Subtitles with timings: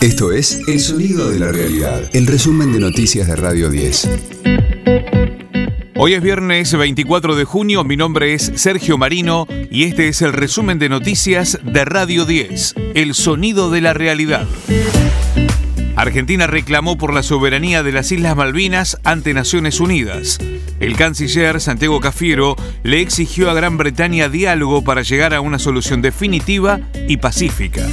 [0.00, 4.08] Esto es El Sonido de la Realidad, el resumen de noticias de Radio 10.
[5.96, 10.32] Hoy es viernes 24 de junio, mi nombre es Sergio Marino y este es el
[10.32, 14.46] resumen de noticias de Radio 10, El Sonido de la Realidad.
[15.96, 20.38] Argentina reclamó por la soberanía de las Islas Malvinas ante Naciones Unidas.
[20.78, 26.02] El canciller Santiago Cafiero le exigió a Gran Bretaña diálogo para llegar a una solución
[26.02, 27.86] definitiva y pacífica.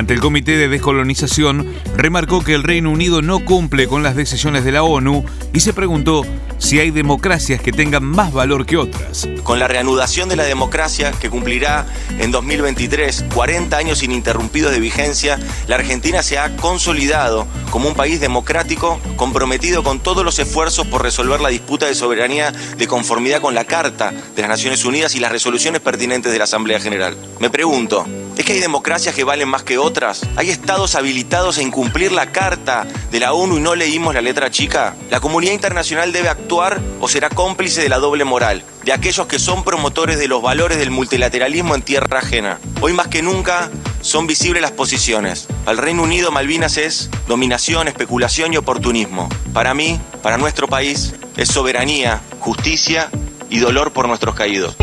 [0.00, 4.64] Ante el Comité de Descolonización, remarcó que el Reino Unido no cumple con las decisiones
[4.64, 6.24] de la ONU y se preguntó
[6.56, 9.28] si hay democracias que tengan más valor que otras.
[9.42, 11.84] Con la reanudación de la democracia, que cumplirá
[12.18, 18.20] en 2023 40 años ininterrumpidos de vigencia, la Argentina se ha consolidado como un país
[18.20, 23.54] democrático comprometido con todos los esfuerzos por resolver la disputa de soberanía de conformidad con
[23.54, 27.14] la Carta de las Naciones Unidas y las resoluciones pertinentes de la Asamblea General.
[27.38, 28.06] Me pregunto,
[28.40, 30.22] ¿es que hay democracias que valen más que otras?
[30.36, 34.50] ¿Hay estados habilitados a incumplir la Carta de la ONU y no leímos la letra
[34.50, 34.96] chica?
[35.10, 39.38] La comunidad internacional debe actuar o será cómplice de la doble moral, de aquellos que
[39.38, 42.58] son promotores de los valores del multilateralismo en tierra ajena.
[42.80, 45.46] Hoy más que nunca son visibles las posiciones.
[45.66, 49.28] Al Reino Unido Malvinas es dominación, especulación y oportunismo.
[49.52, 53.10] Para mí, para nuestro país, es soberanía, justicia
[53.50, 54.76] y dolor por nuestros caídos.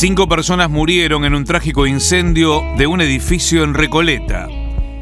[0.00, 4.46] Cinco personas murieron en un trágico incendio de un edificio en Recoleta.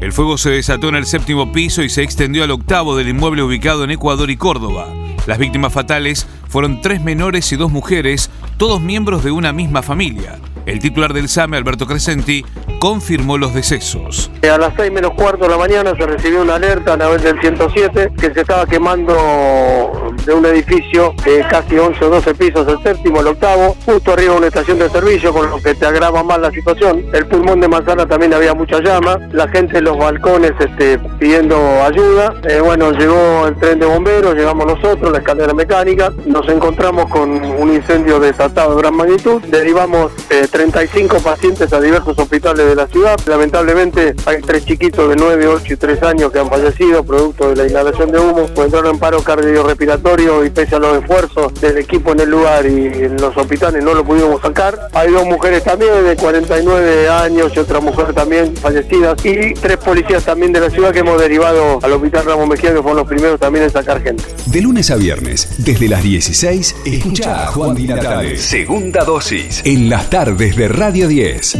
[0.00, 3.42] El fuego se desató en el séptimo piso y se extendió al octavo del inmueble
[3.42, 4.86] ubicado en Ecuador y Córdoba.
[5.26, 10.38] Las víctimas fatales fueron tres menores y dos mujeres, todos miembros de una misma familia.
[10.64, 12.46] El titular del SAME, Alberto Crescenti,
[12.80, 14.30] confirmó los decesos.
[14.42, 17.38] A las 6 menos cuarto de la mañana se recibió una alerta a través del
[17.40, 22.82] 107 que se estaba quemando de un edificio de casi 11 o 12 pisos, el
[22.82, 26.22] séptimo, el octavo, justo arriba de una estación de servicio, con lo que te agrava
[26.22, 27.04] más la situación.
[27.12, 31.56] El pulmón de manzana también había mucha llama, la gente en los balcones este, pidiendo
[31.82, 32.34] ayuda.
[32.48, 37.30] Eh, bueno, llegó el tren de bomberos, llegamos nosotros, la escalera mecánica, nos encontramos con
[37.30, 42.86] un incendio desatado de gran magnitud, derivamos eh, 35 pacientes a diversos hospitales de la
[42.86, 43.16] ciudad.
[43.26, 47.56] Lamentablemente hay tres chiquitos de 9, 8 y 3 años que han fallecido producto de
[47.56, 52.12] la inhalación de humo, entraron en paro cardiorrespiratorio y pese a los esfuerzos del equipo
[52.12, 54.88] en el lugar y en los hospitales no lo pudimos sacar.
[54.92, 60.24] Hay dos mujeres también de 49 años y otra mujer también fallecida y tres policías
[60.24, 63.38] también de la ciudad que hemos derivado al hospital Ramos Mejía que fueron los primeros
[63.38, 64.24] también en sacar gente.
[64.46, 68.36] De lunes a viernes, desde las 16, escucha a Juan Di Natale.
[68.38, 69.62] Segunda dosis.
[69.64, 71.58] En las tardes de Radio 10.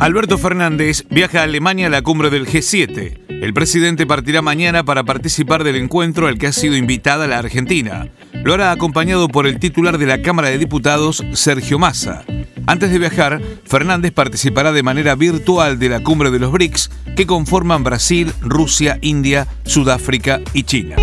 [0.00, 3.23] Alberto Fernández viaja a Alemania a la cumbre del G7.
[3.44, 8.08] El presidente partirá mañana para participar del encuentro al que ha sido invitada la Argentina.
[8.42, 12.24] Lo hará acompañado por el titular de la Cámara de Diputados, Sergio Massa.
[12.66, 17.26] Antes de viajar, Fernández participará de manera virtual de la cumbre de los BRICS que
[17.26, 20.96] conforman Brasil, Rusia, India, Sudáfrica y China.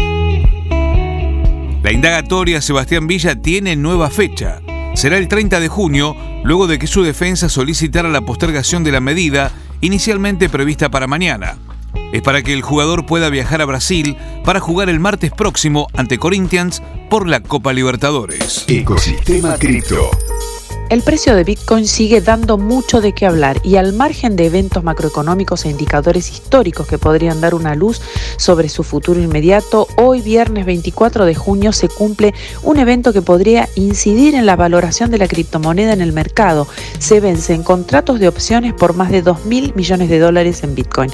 [1.83, 4.61] La indagatoria Sebastián Villa tiene nueva fecha
[4.93, 8.99] será el 30 de junio, luego de que su defensa solicitara la postergación de la
[8.99, 11.57] medida inicialmente prevista para mañana.
[12.11, 16.17] Es para que el jugador pueda viajar a Brasil para jugar el martes próximo ante
[16.17, 18.65] Corinthians por la Copa Libertadores.
[18.67, 20.09] Ecosistema Cripto.
[20.91, 24.83] El precio de Bitcoin sigue dando mucho de qué hablar y al margen de eventos
[24.83, 28.01] macroeconómicos e indicadores históricos que podrían dar una luz
[28.35, 33.69] sobre su futuro inmediato, hoy viernes 24 de junio se cumple un evento que podría
[33.75, 36.67] incidir en la valoración de la criptomoneda en el mercado.
[36.99, 41.09] Se vencen contratos de opciones por más de 2 mil millones de dólares en Bitcoin.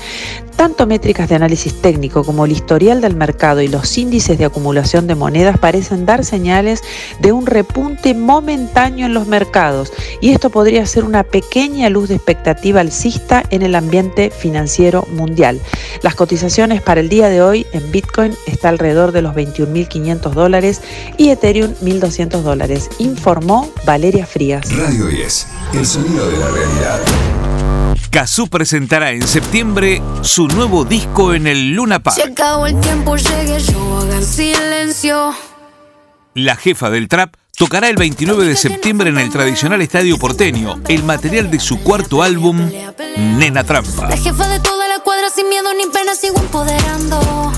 [0.57, 5.06] Tanto métricas de análisis técnico como el historial del mercado y los índices de acumulación
[5.06, 6.81] de monedas parecen dar señales
[7.22, 12.16] de un repunte momentáneo en los mercados y esto podría ser una pequeña luz de
[12.16, 15.62] expectativa alcista en el ambiente financiero mundial.
[16.01, 20.81] Las cotizaciones para el día de hoy en Bitcoin está alrededor de los 21.500 dólares
[21.18, 24.75] y Ethereum 1.200 dólares, informó Valeria Frías.
[24.75, 27.47] Radio 10, el sonido de la realidad.
[28.12, 32.15] Kazoo presentará en septiembre su nuevo disco en el Luna Park.
[32.15, 35.33] Se acabó el tiempo, llegué yo, hagan silencio.
[36.33, 41.04] La jefa del trap tocará el 29 de septiembre en el tradicional Estadio Porteño el
[41.04, 42.69] material de su cuarto álbum,
[43.18, 44.07] Nena Trampa.
[44.07, 47.51] La jefa de toda la cuadra sin miedo ni pena sigo empoderando.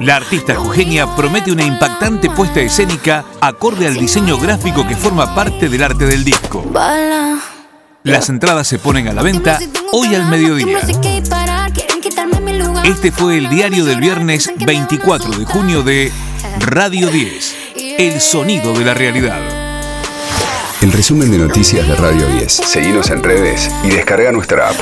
[0.00, 5.68] La artista jujeña promete una impactante puesta escénica acorde al diseño gráfico que forma parte
[5.68, 6.62] del arte del disco.
[6.70, 7.55] Bala.
[8.06, 9.58] Las entradas se ponen a la venta
[9.90, 10.78] hoy al mediodía.
[12.84, 16.12] Este fue el diario del viernes 24 de junio de
[16.60, 17.56] Radio 10,
[17.98, 19.40] El Sonido de la Realidad.
[20.82, 22.52] el resumen de noticias de Radio 10.
[22.52, 24.76] Seguimos en redes y descarga nuestra app.